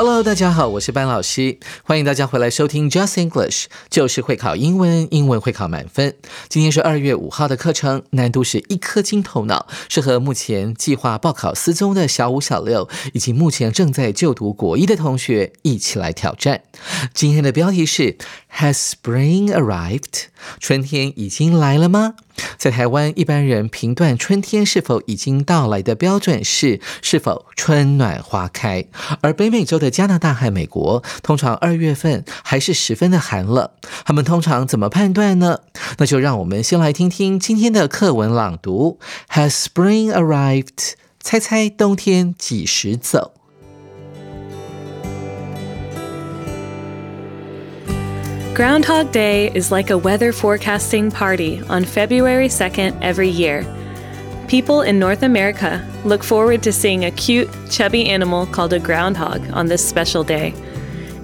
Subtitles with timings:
[0.00, 6.14] Hello，大家好，我是班老师，欢迎大家回来收听 Just English，就是会考英文，英文会考满分。
[6.48, 16.62] 今天是二月五号的课程，难度是一颗金头脑，适合目前计划报考四中的小五、小六，以及目前正在就读国一的同学一起来挑战。
[17.12, 18.16] 今天的标题是
[18.56, 20.26] Has Spring arrived？
[20.60, 22.14] 春天已经来了吗？
[22.56, 28.84] 在台湾，一般人评断春天是否已经到来的标准是是否春暖花开，
[29.20, 33.68] 而北美洲的加拿大和美国，通常二月份还是十分的寒冷。
[34.04, 35.60] 他们通常怎么判断呢？
[35.98, 38.98] 那就让我们先来听听今天的课文朗读。
[39.30, 40.94] Has spring arrived？
[41.20, 43.32] 猜猜冬天几时走
[48.58, 53.64] ？Groundhog Day is like a weather forecasting party on February 2nd every year.
[54.48, 59.48] People in North America look forward to seeing a cute, chubby animal called a groundhog
[59.52, 60.52] on this special day.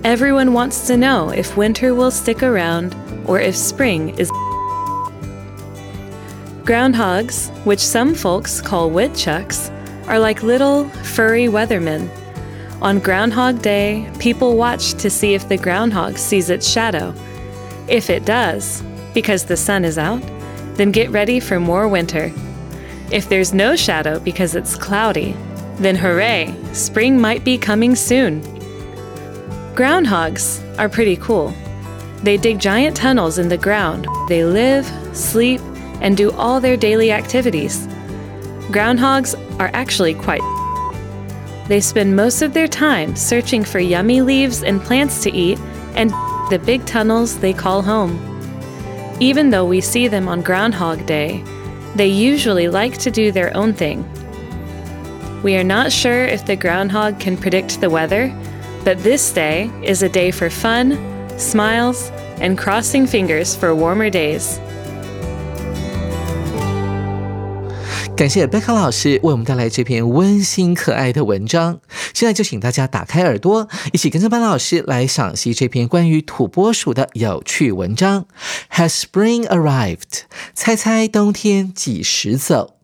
[0.05, 2.94] Everyone wants to know if winter will stick around
[3.27, 4.30] or if spring is.
[6.62, 9.72] Groundhogs, which some folks call woodchucks,
[10.06, 12.08] are like little, furry weathermen.
[12.84, 17.14] On Groundhog Day, people watch to see if the groundhog sees its shadow.
[17.89, 18.83] If it does,
[19.14, 20.20] because the sun is out,
[20.74, 22.30] then get ready for more winter.
[23.11, 25.34] If there's no shadow because it's cloudy,
[25.77, 28.42] then hooray, spring might be coming soon.
[29.74, 31.55] Groundhogs are pretty cool.
[32.23, 34.06] They dig giant tunnels in the ground.
[34.28, 34.84] They live,
[35.17, 35.62] sleep,
[36.02, 37.86] and do all their daily activities.
[38.68, 40.42] Groundhogs are actually quite
[41.69, 45.58] they spend most of their time searching for yummy leaves and plants to eat
[45.95, 46.11] and
[46.51, 48.19] the big tunnels they call home.
[49.20, 51.42] Even though we see them on Groundhog Day,
[51.95, 54.05] they usually like to do their own thing.
[55.42, 58.35] We are not sure if the groundhog can predict the weather,
[58.85, 60.98] but this day is a day for fun,
[61.39, 62.11] smiles,
[62.41, 64.58] and crossing fingers for warmer days.
[68.17, 71.80] 感谢贝克老师为我们带来这篇温馨可爱的文章。
[72.14, 78.27] 现在就请大家打开耳朵，一起跟着班老师来赏析这篇关于土拨鼠的有趣文章。
[78.73, 80.23] Has spring arrived？
[80.55, 82.77] 猜猜冬天几时走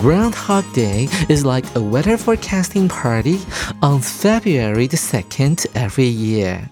[0.00, 3.38] ？Groundhog Day is like a weather forecasting party
[3.80, 6.68] on February the 2nd every year.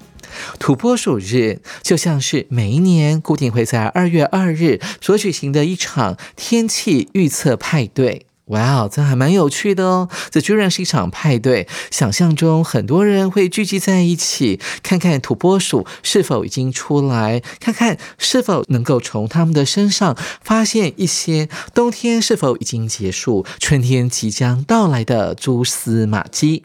[0.58, 8.23] 土拨鼠日就像是每一年固定会在二月二日所举行的一场天气预测派对。
[8.45, 10.07] 哇哦，这还蛮有趣的哦！
[10.29, 11.67] 这居然是一场派对。
[11.89, 26.63] 想象中很多人会聚集在一起，看看土拨鼠是否已经出来，看看是否能够从他们的身上发现一些冬天是否已经结束、春天即将到来的蛛丝马迹。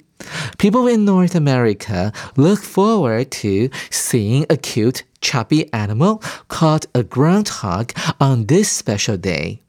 [0.59, 7.89] People in North America look forward to seeing a cute, chubby animal called a groundhog
[8.19, 9.61] on this special day.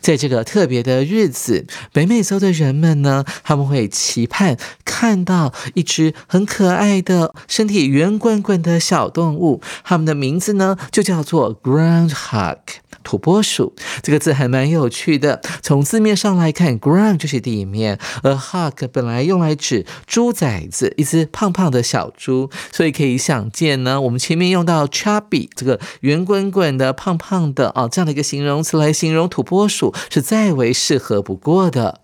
[0.00, 12.58] 在这个特别的日子，北美洲的人们呢，他们会期盼看到一只很可爱的、身体圆滚滚的小动物，它们的名字呢就叫做 groundhog。
[13.02, 13.72] 土拨鼠
[14.02, 15.40] 这个字还蛮有趣的。
[15.62, 29.75] 从字面上来看，ground 就是地面，而 hog 本来用来指猪崽子，一只胖胖的小猪，所以可以想见呢，我们前面用到 chubby 这个圆滚滚的、胖胖的啊这样的一个形容词来形容土拨鼠，
[30.10, 32.00] 是再为适合不过的。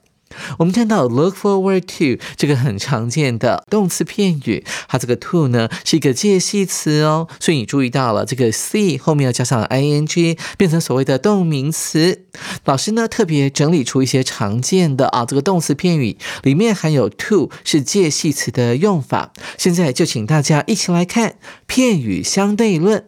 [0.58, 12.24] 我们看到 look forward to 这个很常见的动词片语，它这个 to 呢是一个介系词哦，所以你注意到了这个 see 后面要加上 ing，变成所谓的动名词。
[12.64, 19.34] 老师呢特别整理出一些常见的啊这个动词片语，里面含有 to 是介系词的用法。
[19.58, 21.34] 现在就请大家一起来看
[21.66, 23.04] 片语相对论。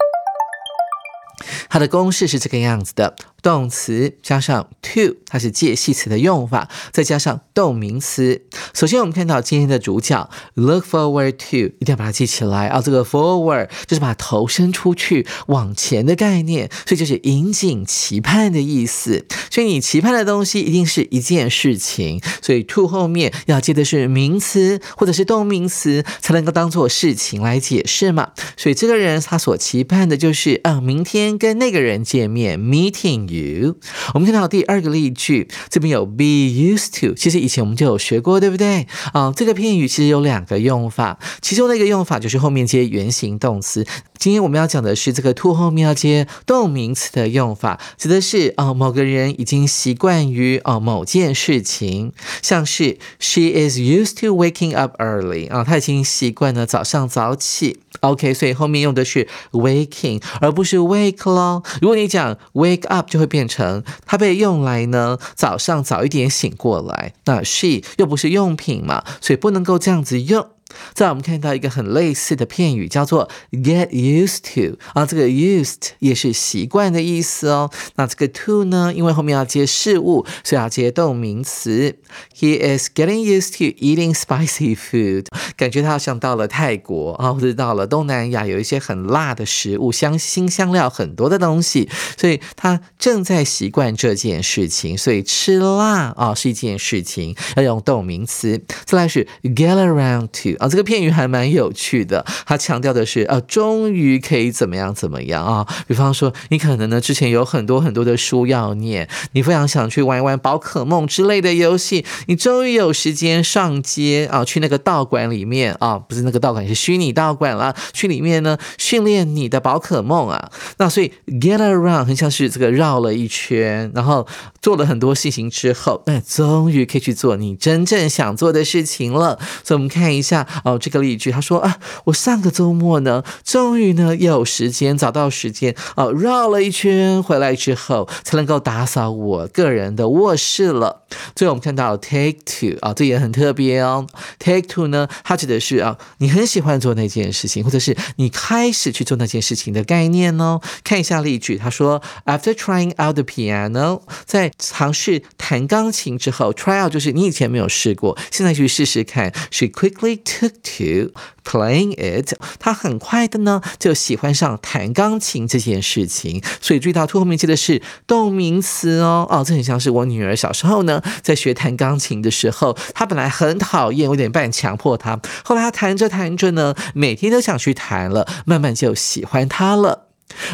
[1.70, 8.40] 它的公式是这个样子的：动词加上 to，它是介系词的用法，再加上动名词。
[8.72, 12.80] 首先，我们看到今天的主角 look forward to，一定要把它记起来啊。
[12.80, 19.26] 这个 forward 就是把头伸出去往前的概念，所以就是引颈期盼的意思。
[19.50, 28.30] 所以你期盼的东西一定是一件事情，所以 to 后面要接的是名词或者是动名词，才能够当做事情来解释嘛。
[28.56, 31.34] 所以这个人他所期盼的就是啊，明天。
[31.36, 33.76] 跟那个人见面，meeting you。
[34.14, 38.86] 我们看到第二个例句，这边有 be used to，其实以前我们就有学过，对不对？
[39.12, 43.86] 啊，这个片语其实有两个用法，其中的一个用法就是后面接原形动词。
[44.18, 57.80] 今天我们要讲的是这个 to 后面要接动名词的用法，指的是啊某个人已经习惯于啊某件事情，像是 she is used to waking up early 啊，她已经习惯了早上早起。
[58.00, 61.62] OK，所以后面用的是 waking，而不是 wake 咯。
[61.80, 67.14] 如果你讲 wake up，就会会变成它被用来呢早上早一点醒过来。
[67.24, 70.46] 那 she 又不是用品嘛，所以不能够这样子用。
[70.94, 77.70] 再我们看到一个很类似的片语，叫做 get used to 啊，这个 used 也是习惯的意思哦。
[77.96, 81.96] 那这个 to 呢，因为后面要接事物，所以要接动名词。
[82.34, 85.26] He is getting used to eating spicy food，
[85.56, 94.96] 感觉他好像到了泰国啊，或者到了东南亚，有一些很辣的食物，香辛香料很多的东西，所以他正在习惯这件事情。
[94.96, 98.60] 所以吃辣啊是一件事情，要用动名词。
[98.84, 100.53] 再来是 get around to。
[100.56, 105.66] 啊，这个片语还蛮有趣的，它强调的是，呃，终于可以怎么样怎么样啊？
[105.86, 120.50] 比方说，你可能呢之前有很多很多的书要念，你非常想去玩一玩宝可梦之类的游戏，你终于有时间上街啊，去那个道馆里面啊，不是那个道馆，是虚拟道馆啦，去里面呢训练你的宝可梦啊。
[120.78, 124.26] 那所以 get around 很像是这个绕了一圈，然后
[124.60, 129.38] 做了很多事情之后，那终于可以去做你真正想做的事情了。
[129.62, 130.43] 所以我们看一下。
[130.64, 141.02] 哦，这个例句，他说啊，我上个周末呢，终于呢有时间找到时间哦，绕了一圈回来之后，才能够打扫我个人的卧室了。
[141.34, 144.06] 最后我们看到 take to 啊，这也很特别哦。
[144.38, 150.60] take to 呢，它指的是啊，你很喜欢做那件事情，或者是你开始去做那件事情的概念哦。
[150.82, 159.32] 看一下例句，他说，After trying out the piano，在尝试弹钢琴之后，try out 就是你以前没有试过，现在去试试看。
[159.50, 161.12] She quickly to took to
[161.44, 166.42] playing it，他很快的呢就喜欢上弹钢琴这件事情。
[166.60, 169.26] 所以注意到 to 后面接的是动名词哦。
[169.30, 171.02] 哦，这很像是我女儿小时候呢。
[171.22, 175.20] 在学弹钢琴的时候，她本来很讨厌，有点半强迫她。
[175.44, 180.08] 后来她弹着弹着呢，每天都想去弹了，慢慢就喜欢它了。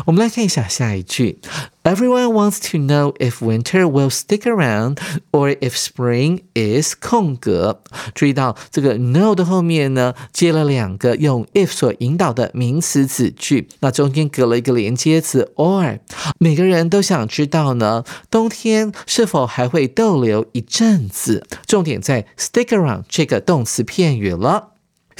[0.07, 1.41] 我们来看一下下一句。
[1.83, 4.99] Everyone wants to know if winter will stick around
[5.33, 7.83] or if spring is 空格。
[8.15, 16.01] 注意到这个 know 的后面呢，接了两个用 if 所引导的名词子句，那中间隔了一个连接词 or。
[16.39, 21.47] 每个人都想知道呢，冬天是否还会逗留一阵子？
[21.67, 24.70] 重点在 stick around 这个动词片语了。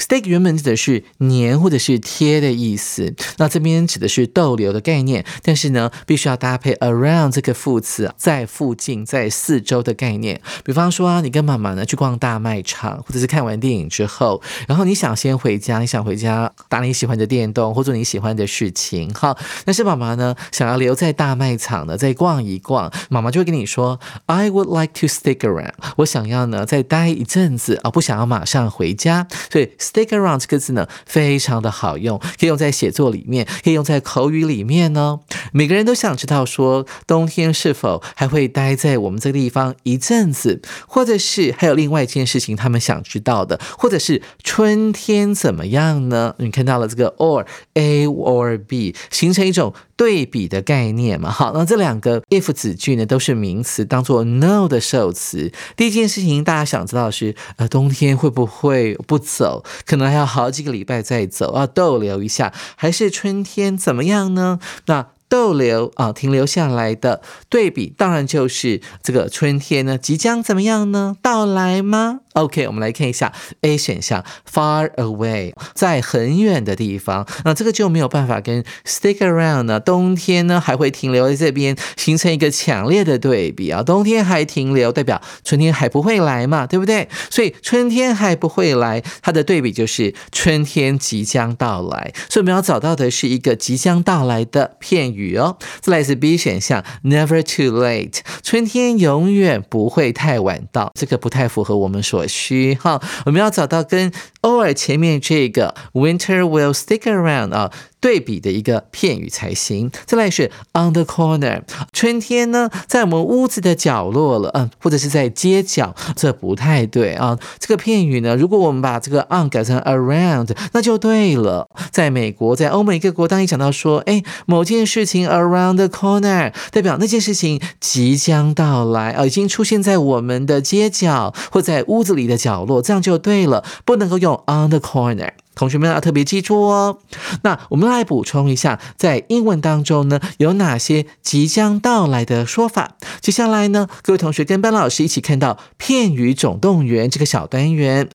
[0.01, 10.41] Stick 原本指的是粘或者是贴的意思，那这边指的是逗留的概念，但是呢，必须要搭配 around 这个副词，在附近、在四周的概念。
[10.65, 29.69] 比方说啊，你跟妈妈呢去逛大卖场，或者是看完电影之后，然后你想先回家，你想回家打你喜欢的电动或者你喜欢的事情，哈，但是妈妈呢想要留在大卖场呢再逛一逛，妈妈就会跟你说，I would like to stick around，我想要呢再待一阵子啊，不想要马上回家，所以。
[29.91, 35.19] Stick around 这个字呢，非常的好用，可以用在写作里面，可以用在口语里面呢。
[35.51, 46.35] 每个人都想知道说，冬天是否还会待在我们这个地方一阵子，或者是还有另外一件事情，他们想知道的，或者是春天怎么样呢？
[46.37, 49.73] 你看到了这个 or a or b，形成一种。
[50.01, 55.51] 对比的概念嘛，好，那这两个 if 子句呢都是名词，当做 no 的受词。
[55.77, 59.63] 第一件事情大家想知道是，呃，冬天会不会不走？
[59.85, 64.59] 可能还要好几个礼拜再走，要逗留一下，还是春天怎么样呢？
[64.87, 65.09] 那。
[65.31, 71.15] 逗留啊，停留下来的对比，当然就是这个春天呢，即将怎么样呢？
[71.21, 77.25] 到来吗？OK，我们来看一下 A 选项，far away，在很远的地方。
[77.45, 83.81] 那这个就没有办法跟 stick around 呢，冬天呢还会停留在这边，形成一个强烈的对比啊。
[83.81, 87.07] 冬天还停留，代表春天还不会来嘛，对不对？
[87.29, 92.13] 所以春天还不会来，它的对比就是春天即将到来。
[92.29, 95.20] 所以我们要找到的是一个即将到来的片语。
[95.21, 95.55] 语哦。
[95.79, 103.01] 再来是 B 选项，Never too late，春天永远不会太晚到，这个不太符合我们所需哈。
[103.25, 104.11] 我们要找到跟
[104.41, 107.71] 偶尔前面这个 Winter will stick around 啊。
[108.01, 109.91] 对比的一个片语才行。
[110.07, 111.61] 再来是 on the corner，
[111.93, 117.37] 春天呢在我们屋子的角落了，嗯，或者是在街角，这不太对啊。
[117.59, 121.69] 这个片语呢，如果我们把这个 on 改成 around，那就对了。
[121.91, 135.31] 在美国，在欧美各国，当你讲到说，哎，某件事 around the corner，代表那件事情即将到来啊，已经出现在我们的街角或在屋子里的角落，这样就对了，不能够用 on the corner。
[135.53, 136.99] 同学们要特别记住哦。
[137.43, 142.91] 那我们来补充一下，在英文当中呢，有哪些即将到来的说法？
[143.19, 148.09] 接下来呢，各位同学跟班老师一起看到片语总动员这个小单元。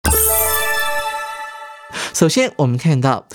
[2.15, 3.26] 首先，我们看到。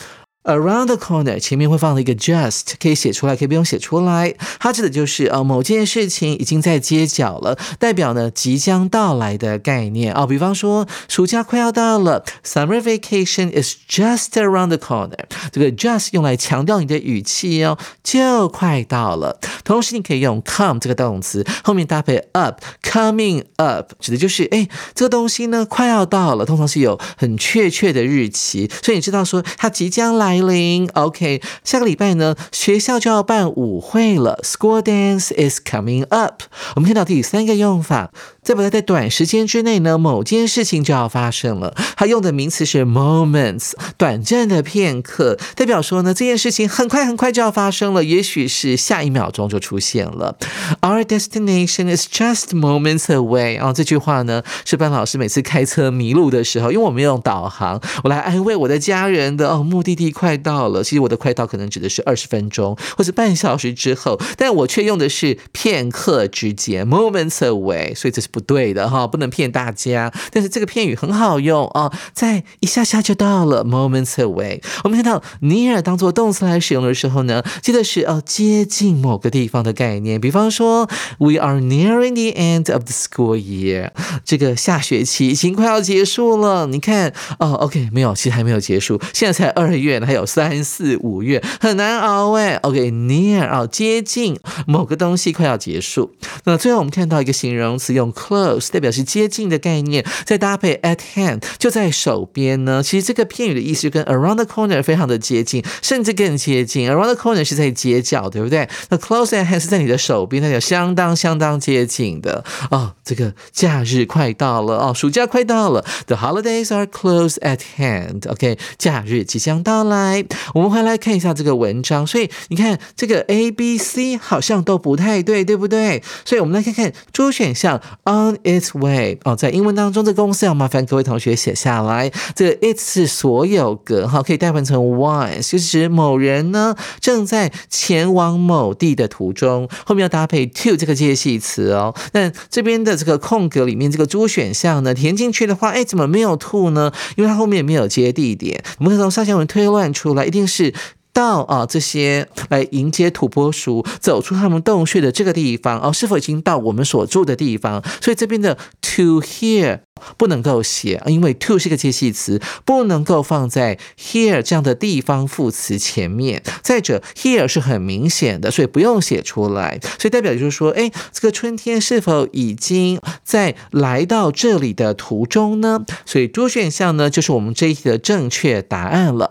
[0.44, 4.34] Around the corner 前面会放了一个 just，可以写出来，可以不用写出来。
[4.60, 10.26] 它指的就是呃某件事情已经在街角了，代表呢即将到来的概念啊。
[10.26, 15.26] 比方说暑假快要到了，Summer vacation is just around the corner。
[15.52, 19.40] 这个 just 用来强调你的语气哦，就快到了。
[19.64, 30.31] 同时你可以用 come 这个动词后面搭配 up，coming up 指的就是哎这个东西呢快要到了，通常是有很确切的日期，所以你知道说它即将来。
[30.32, 36.44] 来临，OK，下个礼拜呢，学校就要办舞会了，School dance is coming up。
[36.76, 38.12] 我们看到第三个用法。
[38.44, 40.00] 在不在短时间之内呢？
[40.00, 41.76] 某件事情就要发生了。
[41.96, 50.36] 它用的名词是 moments，短暂的片刻，代表说呢，这件事情很快很快就要发生了，也许是下一秒钟就出现了。
[50.82, 53.62] Our destination is just moments away。
[53.62, 59.52] 啊，这句话呢，是班老师每次开车迷路的时候，因为我没有导航，我来安慰我的家人的。
[59.52, 60.84] 哦，目的地快到了。
[60.84, 68.31] 其实我的快到可能指的是二十分钟或者半小时之后，但我却用的是片刻之间 moments away，所以这是。
[68.32, 70.12] 不对的哈，不能骗大家。
[70.32, 74.62] 但是这个片语很好用啊，在一下下就到了，moments away。
[74.84, 80.20] 我们看到 near 当做动词来使用的时候呢，记得是哦接近某个地方的概念。
[80.22, 83.92] 比方说，We are nearing the end of the school year。
[84.24, 86.68] 这个下学期已经快要结束了。
[86.68, 92.56] 你看哦，OK，没有，其实还没有结束，现在才二月呢，还有三四五月，很难熬哎。
[92.58, 96.14] OK，near 啊，接近某个东西快要结束。
[96.46, 98.14] 那最后我们看到一个形容词用。
[98.22, 102.84] Close 代表是接近的概念，再搭配 at hand 就在手边呢。
[102.84, 106.88] 其实这个片语的意思跟 around the corner 非常的接近，甚至更接近。
[106.88, 108.70] Around the corner 是在街角，对不对？
[108.90, 112.94] 那 close at hand 是在你的手边，那就相当相当接近的哦。
[113.04, 115.84] 这个假日快到了哦，暑假快到了。
[116.06, 118.30] The holidays are close at hand。
[118.30, 120.24] OK，假日即将到来。
[120.54, 126.04] 我们回来看一下这个文章，所以你看这个 A、B、C 好像都不太对，对不对？
[126.24, 127.82] 所以我们来看看主选项。
[128.12, 132.12] On its way 哦，在英文当中，这公式要麻烦各位同学写下来。
[132.36, 141.96] 这个 it 是所有格哈，可以代换成 one，就是指某人呢正在前往某地的途中，后面要搭配 to 这个介系词哦。
[142.12, 146.92] 那这边的这个空格里面这个主选项呢，填进去的话，哎，怎么没有 to 呢？
[147.16, 148.62] 因为它后面没有接地点。
[148.80, 150.74] 我们可以从上下文推断出来，一定是。
[151.14, 157.84] 到啊，这些来迎接土拨鼠走出他们洞穴的这个地方哦，是否已经到我们所住的地方？
[158.02, 159.80] 所以这边的 to here
[160.18, 166.42] 不能够写，因为 to 是个介系词，不能够放在 here 这样的地方副词前面。
[166.62, 169.80] 再者，here 是很明显的，所以不用写出来。
[170.00, 175.86] 所以代表就是说，哎，这个春天是否已经在来到这里的途中呢？
[176.06, 179.30] 所以多选项呢，就是我们这一题的正确答案了。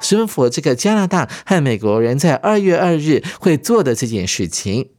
[0.00, 4.90] 十分符合这个加拿大和美国人在二月二日会做的这件事情。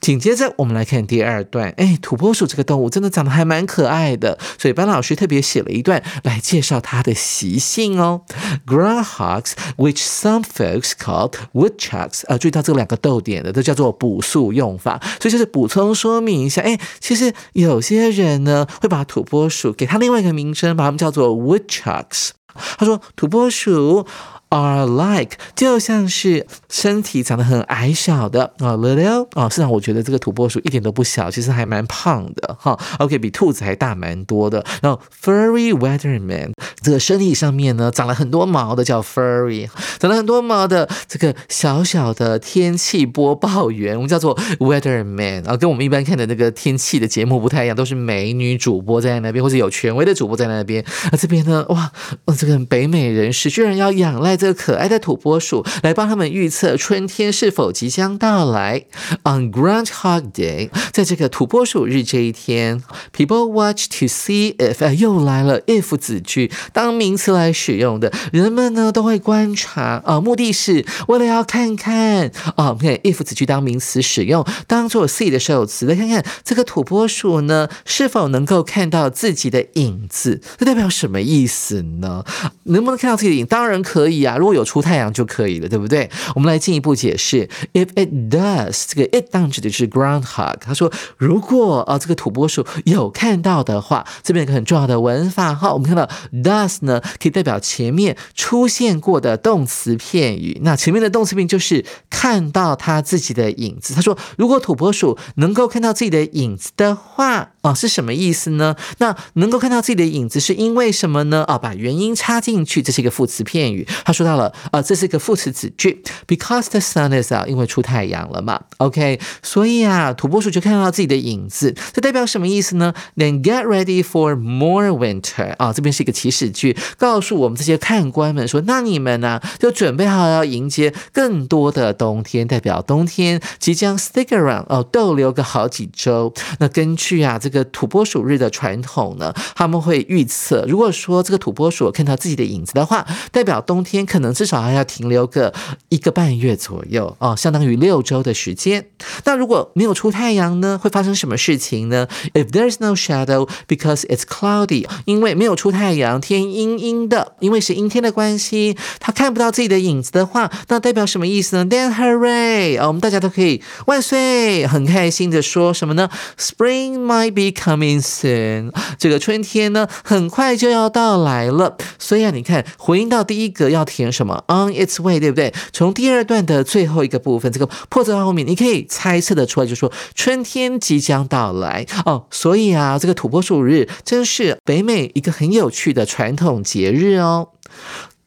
[0.00, 1.68] 紧接着，我们来看第二段。
[1.76, 8.22] 哎，土拨鼠这个动物真的长得还蛮可爱的，所以班老师特别写了一段来介绍它的习性哦。
[8.64, 16.62] Groundhogs, which some folks call woodchucks，啊，注意到这两个逗点的都叫做补数用法，所以就是补充说明一下。
[16.62, 22.30] 哎，其实有些人呢会把土拨鼠给它另外一个名称，把它们叫做 woodchucks。
[22.54, 24.06] 他说：“土拨鼠。”
[24.54, 32.78] Are like 就像是身体长得很矮小的啊，little 啊，实际上我觉得这个土拨鼠一点都不小，其实还蛮胖的哈。
[33.00, 34.64] OK，比兔子还大蛮多的。
[34.80, 39.68] 然后 furry weatherman 这个身体上面呢长了很多毛的叫 furry，
[39.98, 50.84] 长了很多毛的这个小小的天气播报员，我们叫做 weatherman 啊，跟我们一般看的那个天气的节目不太一样，都是美女主播在那边，或者有权威的主播在那边。
[51.10, 51.90] 那这边呢，哇，
[52.38, 54.38] 这个北美人士居然要仰赖。
[54.44, 58.84] 这可爱的土拨鼠来帮他们预测春天是否即将到来。
[59.22, 62.82] On Groundhog Day，在这个土拨鼠日这一天
[63.16, 82.22] ，people watch to see if 又来了 if 子句当名词来使用的，人们呢都会观察啊，目的是为了要看看啊，我们看 if 子句当名词使用，当做 see 的受词，来看看这个土拨鼠呢是否能够看到自己的影子，这代表什么意思呢？
[82.64, 83.46] 能不能看到自己的影？
[83.46, 86.10] 当然可以啊，如果有出太阳就可以了，对不对？
[86.34, 90.56] 我们来进一步解释，if it does，这个 it 当指的是 groundhog。
[90.60, 103.94] 他说，如果啊这个土拨鼠有看到的话，这边有个很重要的文法哈，我们看到 does 呢可以代表前面出现过的动词片语，那前面的动词片就是看到他自己的影子。
[103.94, 107.50] 他说，如果土拨鼠能够看到自己的影子的话。
[107.64, 108.76] 啊，是什么意思呢？
[108.98, 111.44] 那能够看到自己的影子是因为什么呢？
[111.48, 113.88] 啊，把原因插进去，这是一个副词片语。
[114.04, 118.60] 他说到了，啊，这是一个副词子句，because the sun is out，因为出太阳了嘛。
[118.76, 125.54] OK，所以啊，土拨鼠就看到自己的影子，这代表什么意思呢？Then get ready for more winter。
[125.58, 136.32] 啊，这边是一个祈使句，告诉我们这些看官们说，那你们呢，就准备好要迎接更多的冬天，代表冬天即将 stick around，哦，逗留个好几周。
[136.58, 137.54] 那根据啊，这。
[137.54, 145.52] 个土拨鼠日的传统呢，他们会预测，如果说这个土拨鼠看到自己的影子的话，代表冬天可能至少还要停留个
[145.88, 148.86] 一个半月左右哦，相当于六周的时间。
[149.24, 162.80] 那如果没有出太阳呢，会发生什么事情呢？If there's no shadow because it's cloudy，因为没有出太阳，天阴阴的，因为是阴天的关系，他看不到自己的影子的话，那代表什么意思呢？Then hooray！
[162.80, 166.08] 啊，我们大家都可以万岁，很开心的说什么呢
[166.38, 171.76] ？Spring might be Coming soon，这个春天呢，很快就要到来了。
[171.98, 175.54] 所以啊，你看，回应到第一个要填什么？On its way，对不对？
[175.72, 182.24] 从第二段的最后一个部分，这个破折号后面，你可以猜测的出来，就说春天即将到来哦。
[182.30, 187.50] 所以啊，这个土拨鼠日真是北美一个很有趣的传统节日哦。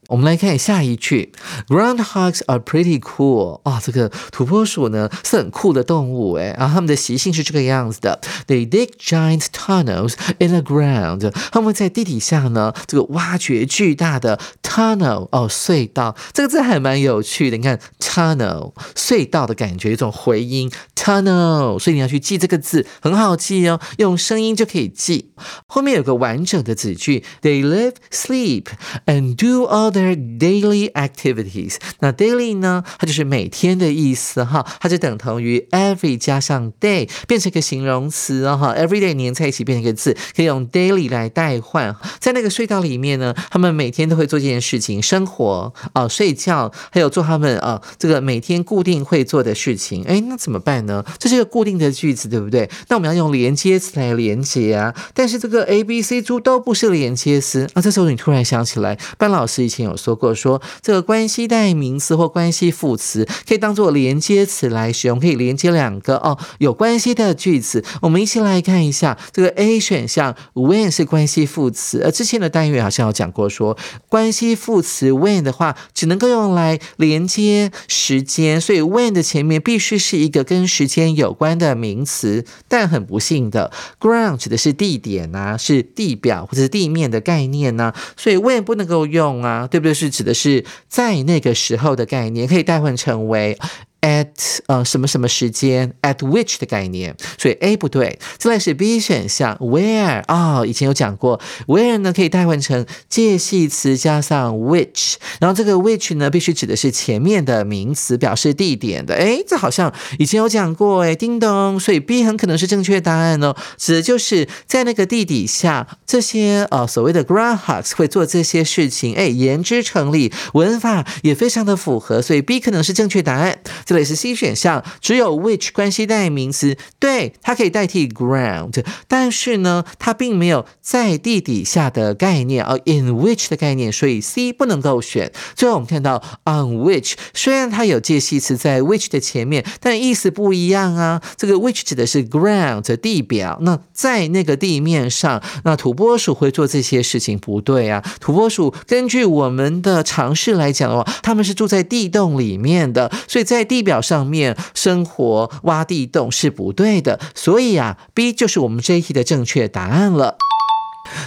[0.08, 1.32] 我们来看下一句
[1.68, 20.72] ，Groundhogs are pretty cool 啊，这个土拨鼠呢是很酷的动物诶，然后它们的习性是这个样子的，They dig giant tunnels in the ground，他们在地底下呢这个挖掘巨大的 tunnel 哦隧道，这个字还蛮有趣的，你看 tunnel 隧道的感觉，一种回音。
[20.96, 25.30] Tunnel，所以你要去记这个字，很好记哦，用声音就可以记。
[25.66, 28.64] 后面有个完整的子句，They live, sleep
[29.06, 32.84] and do all Their daily activities，那 daily 呢？
[33.00, 41.96] 它就是每天的意思哈，它就等同于 every 加上 day 变成一个形容词啊哈，every day 连在一起变成一个字，可以用 daily 来代换。
[42.20, 50.04] 在那个隧道里面呢，他们每天都会做这件事情，生活啊，睡觉，还有做他们啊这个每天固定会做的事情。
[50.04, 51.04] 哎，那怎么办呢？
[51.18, 52.70] 这是一个固定的句子，对不对？
[52.86, 54.94] 那我们要用连接词来连接啊。
[55.12, 57.82] 但是这个 A、B、C 猪都不是连接词啊。
[57.82, 59.87] 这时候你突然想起来，班老师以前。
[59.88, 67.84] 有说过，说这个关系代名词或关系副词可以当做连接词来使用，可以连接两个哦有关系的句子。
[68.02, 72.02] 我们一起来看一下这个 A 选项，when 是关系副词。
[72.04, 73.76] 而之前的单元好像有讲过，说
[74.08, 82.44] 关系副词 when 的话，只能够用来连接时间，所以 when 的前面必须是一个跟时间有关的名词。
[82.68, 89.66] 但很不幸的，ground 指的是地点呐，是地表或者是地面的概念呐，所以 when 不能够用啊。
[89.66, 89.94] 对不对？
[89.94, 93.58] 是指的是在那个时候的概念，可以代换成为。
[94.00, 98.18] At 呃什么什么时间 at which 的概念，所以 A 不对。
[98.38, 109.14] 再来是 B 选项 where 啊，以前有讲过 where 呢可以代换成介系词加上 which，然后这个 which 呢必须指的是前面的名词，表示地点的。
[109.14, 123.58] 哎，这好像以前有讲过哎，叮咚，所以 B 很可能是正确答案哦，指的就是在那个地底下这些呃所谓的 groundhogs 会做这些事情，哎，言之成立，文法也非常的符合，所以 B 可能是正确答案。
[123.84, 135.32] 这里是 C 选项，只有 which 关系代名词，对，它可以代替 ground，但是呢，它并没有在地底下的概念啊，in which 的概念，所以 C 不能够选。
[135.54, 141.22] 最后我们看到 on which，虽然它有介系词在 which 的前面，但意思不一样啊。
[141.36, 148.04] 这个 which 指的是 ground 地表，那在那个地面上，那土拨鼠会做这些事情不对啊。
[148.20, 153.77] 土拨鼠根据我们的常识来讲的话，他们是住在地洞里面的，所以在地。
[153.78, 160.36] 地表上面生活挖地洞是不对的，所以啊，B 就是我们这一题的正确答案了。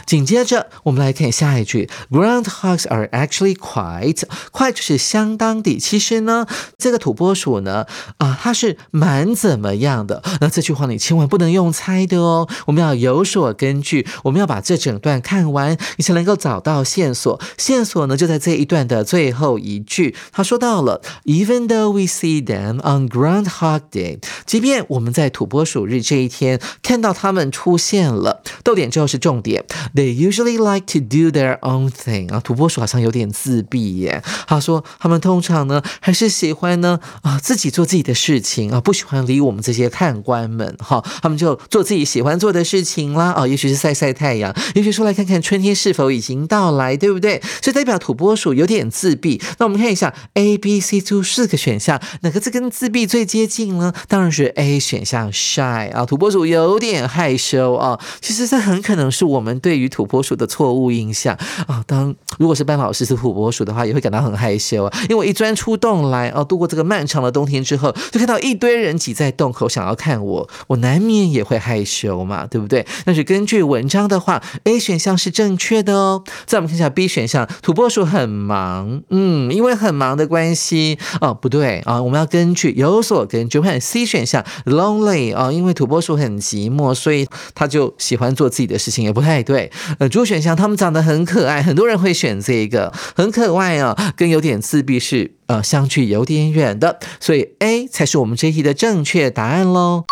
[0.06, 5.78] 紧接着我们来看下一句，Groundhogs are actually quite，quite 是相当的。
[5.80, 6.46] 其实呢，
[6.78, 7.86] 这个土拨鼠呢，
[8.18, 10.22] 啊，它是蛮怎么样的？
[10.40, 17.40] 那这句话你千万不能用猜的哦，我们要有所根据，我们要把这整段看完，你才能够找到线索。
[17.58, 34.22] 线索呢，就在这一段的最后一句，他说到了，Even though we see them on Groundhog Day，即便我们在土拨鼠日这一天看到他们出现了，逗点之后是重点，They usually like to do their own thing 啊，土拨鼠好像有点自闭耶。
[34.48, 47.42] 他说他们通常呢还是喜欢呢啊自己做自己的事情啊，不喜欢理我们这些看官们哈，他们就做自己喜欢做的事情啦啊，也许是晒晒太阳，也许出来看看春天是否已经到来，对不对？
[47.62, 49.42] 所以代表土拨鼠有点自闭。
[49.58, 53.94] 那我们看一下 A、B、C、D 四个选项，哪个字跟自闭最接近呢？
[54.08, 58.00] 当然是 A 选项 shy 啊，土拨鼠有点害羞啊。
[58.20, 61.36] 其实这很可能是我们对于土拨鼠的错误印象
[61.68, 61.84] 啊。
[61.88, 65.00] 当如果是班老师是土拨鼠的话，也会感到很害羞啊。
[65.04, 72.86] 因为我一钻出洞来哦，度过这个漫长的冬天之后，就看到一堆人挤在洞口想要看我，我难免也会害羞嘛，对不对？
[73.06, 76.24] 但是根据文章的话，A 选项是正确的哦。
[76.46, 89.71] 再我们看一下 B 选项，土拨鼠很忙，嗯，因为很忙的关系哦，不对啊，我们要根据有所根据，看 C 选项 lonely 啊，因为土拨鼠很寂寞，所以他就喜欢做自己的事情，也不太对。
[90.00, 100.06] 呃，主选项他们长得很可爱，很多人会选这个，很可爱啊，跟有点自闭是呃相距有点远的，所以 A 才是我们这题的正确答案喽。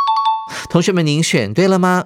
[0.70, 2.06] 同学们，您选对了吗？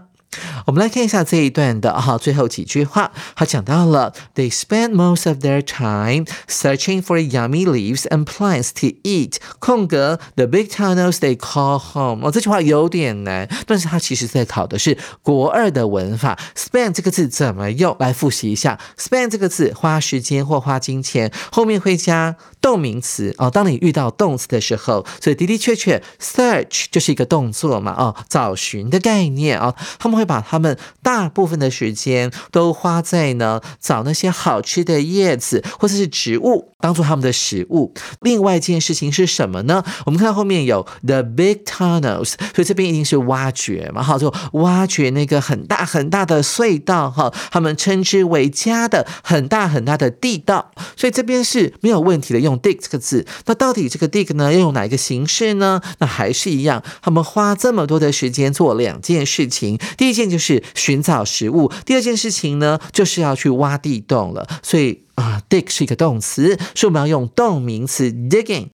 [0.65, 9.37] 我们来看一下这一段的哈最后几句话，他讲到了 They spend most of their time searching for yummy leaves and plants to eat。
[9.59, 12.27] 空格 The big tunnels they call home。
[12.27, 16.37] 哦，这句话有点难，但是它其实在考的是国二的文法。
[16.55, 17.95] Spend 这个字怎么用？
[17.99, 18.79] 来复习一下。
[18.97, 23.49] Spend 这个字花时间或花金钱，后面会加动名词哦。
[23.49, 30.43] 当你遇到动词的时候，所以的的确确 search 就是一个动作嘛哦，找寻的概念啊，他们会把。
[30.43, 37.93] 他们大部分的时间都花在呢找那些好吃的叶子或者是植物当做他们的食物。
[38.21, 39.83] 另外一件事情是什么呢？
[40.05, 53.25] 我们看到后面有 the big tunnels，所以这边一定是挖掘嘛，好，就挖掘那个很大很大的隧道哈，他们称之为家的很大很大的地道，所以这边是没有问题的，用 dig 这个字。
[53.45, 55.81] 那到底这个 dig 呢要用哪一个形式呢？
[55.99, 60.37] 那还是一样，他们花这么多的时间做两件事情，第一件就。
[60.43, 61.71] 是寻找食物。
[61.85, 64.45] 第二件事情呢，就是要去挖地洞了。
[64.61, 68.67] 所以啊，dig 是一个动词，所以我们要用动名词 digging。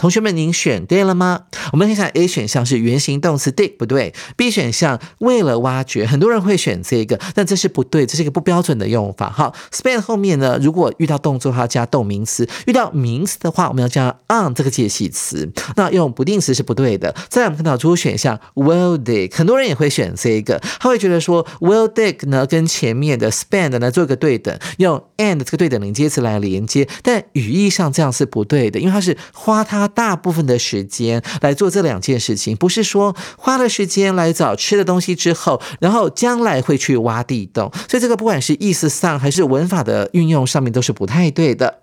[0.00, 1.42] 同学们，您选对了吗？
[1.72, 9.28] 我们看一下 A 选项是原形动词 dig 不对，B 选项为了挖掘，很多人会选这个，但这是不对，这是一个不标准的用法。
[9.28, 17.14] 好，spend 后面呢，如果遇到动作的话加动名词，遇到名词的话，我们要加 on 这个介系词，那用不定式是不对的。
[17.28, 29.89] 再来我们看到 D 选项 will dig，很多人也会选这个，他会觉得说 will dig 呢跟前面的 spend 呢做一个对等，用 and 这个对等连接词来连接，但语义上这样是不对的，因为它是花它。
[29.90, 37.70] 大部分的时间来做这两件事情，不是说花了时间来找吃的东西之后，然后将来会去挖地洞。
[37.88, 41.80] 所以这个不管是意思上还是文法的运用上面都是不太对的。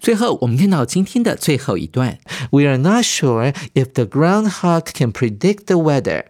[0.00, 2.18] 最后，我们看到今天的最后一段
[2.50, 6.24] ：We are not sure if the groundhog can predict the weather.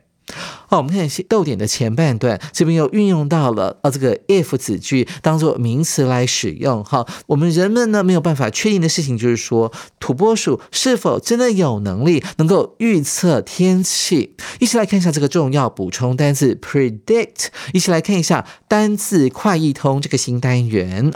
[0.67, 6.85] 好，我们看逗点的前半段，这边又运用到了啊这个 if 子句当做名词来使用。
[6.85, 14.35] 好，我们人们呢没有办法确定的事情就是说，土拨鼠是否真的有能力能够预测天气？
[14.59, 17.47] 一起来看一下这个重要补充单字 predict。
[17.73, 21.13] 一起来看一下单字快译通这个新单元。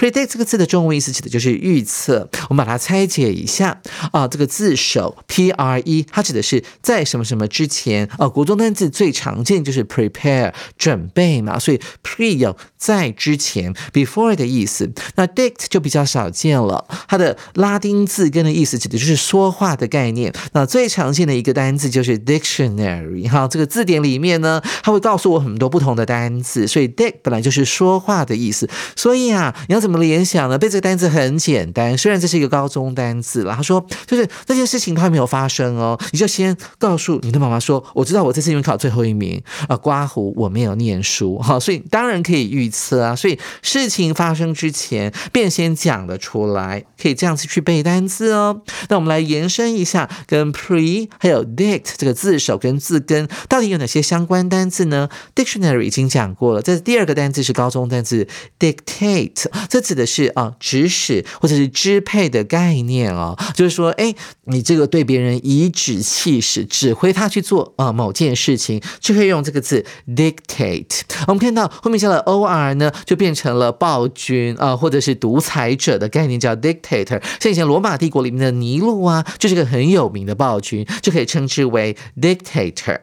[0.00, 2.26] Predict 这个字的中文意思指的就是预测。
[2.48, 3.78] 我们把它拆解一下
[4.12, 8.26] 啊，这个字首 p r e，它指的是在什么什么之前啊。
[8.26, 14.90] 国中单字最常见就是 prepare 准备嘛，所以 pre 有在之前 before 的意思。
[15.16, 20.32] 那 dict 就比较少见了，它的拉丁字根的意思指的就是说话的概念。
[20.52, 28.66] 那最常见的一个单字就是 dictionary 哈，这个字典里面呢，它会告诉我很多不同的单字，所以 dict 本来就是说话的意思。
[28.96, 30.56] 所以啊，你要怎怎么联想呢？
[30.56, 33.52] 背这个单词很简单，虽然这是一个高中单词了。
[33.56, 48.62] 他说，就是那件事情它还没有发生哦，你就先告诉你的妈妈说，我知道我这次英文考最后一名啊，刮胡我没有念书 哈，所以当然可以预测啊，所以事情发生之前便先讲了出来，可以这样子去背单词哦。
[48.88, 58.28] 那我们来延伸一下，跟 pre 还有 dict 这个字首跟字根到底有哪些相关单字呢？Dictionary 已经讲过了，这第二个单字是高中单词
[58.60, 64.14] dictate，这指的是啊指使或者是支配的概念哦，就是说，哎，
[64.44, 71.00] 你这个对别人颐指气使，指挥他去做啊某件事情，就可以用这个字 dictate。
[71.26, 77.22] 我们看到后面加了 or 呢，就变成了暴君啊，或者是独裁者的概念，叫 dictator。
[77.40, 83.00] 像以前罗马帝国里面的尼禄啊，就是个很有名的暴君，就可以称之为 dictator。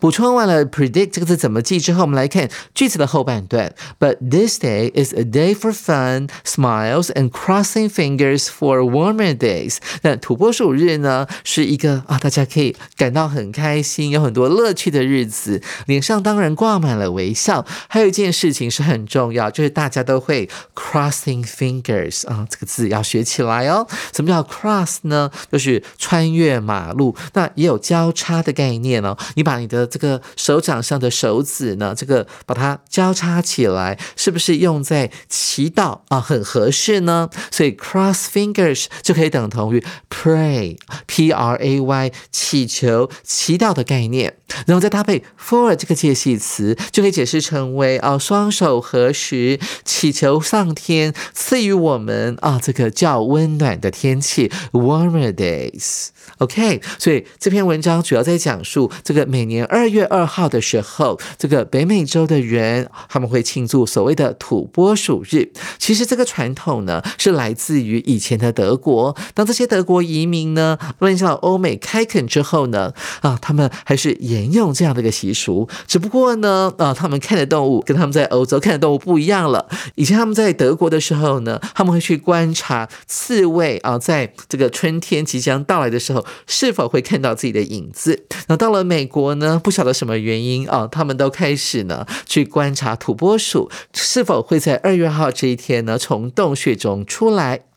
[0.00, 3.74] 补充完了 predict 这个字怎么记之后，我们来看句子的后半段。
[3.98, 9.78] But this day is a day for fun, smiles, and crossing fingers for warmer days。
[10.02, 17.64] 那土拨鼠日呢，是一个啊，大家可以感到很开心，有很多乐趣的日子，脸上当然挂满了微笑。
[17.88, 23.86] 还有一件事情是很重要，就是大家都会 crossing fingers 啊，这个字要学起来哦。
[24.12, 25.30] 什么叫 cross 呢？
[25.52, 29.16] 就是穿越马路，那也有交叉的概念哦。
[29.34, 36.20] 你把你的这个手掌上的手指呢，这个把它交叉起来，是不是用在祈祷啊？
[36.20, 37.28] 很合适呢。
[37.50, 44.38] 所以 cross fingers 就可以等同于 pray，p r a y，祈求、祈祷的概念。
[44.66, 56.08] 然后再搭配 for 这个介系词，就可以解释成为啊，双手合十，祈求上天赐予我们啊这个较温暖的天气，warmer days。
[56.38, 65.50] OK，所以这篇文章主要在讲述这个每年二月二号的时候，这个北美洲的人他们会庆祝所谓的土拨鼠日。
[65.78, 75.68] 其实这个传统呢是来自于以前的德国，当这些德国移民呢乱向欧美开垦之后呢，啊，他们还是沿用这样的一个习俗。
[75.86, 79.68] 只不过呢，啊，他们看的动物跟他们在欧洲看的动物不一样了。
[79.94, 88.26] 以前他们在德国的时候呢，他们会去观察刺猬啊，在这个春天即将到来的时候是否会看到自己的影子？
[88.48, 89.60] 那到了美国呢？
[89.62, 97.67] 不晓得什么原因啊，他们都开始呢去观察土拨鼠是否会在二月号这一天呢从洞穴中出来。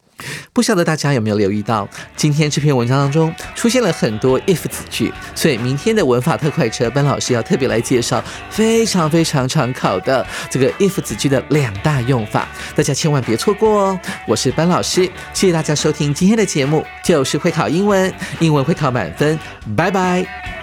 [0.54, 14.00] 不晓得大家有没有留意到，今天这篇文章当中出现了很多 if 子句，所以明天的文法特快车，班老师要特别来介绍非常非常常考的这个 if 子句的两大用法，大家千万别错过哦！
[14.28, 19.40] 我是班老师，谢谢大家收听今天的节目，就是会考英文，英文会考满分，
[19.76, 20.61] 拜拜。